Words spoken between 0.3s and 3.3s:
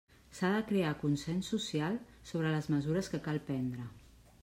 S'ha de crear consens social sobre les mesures que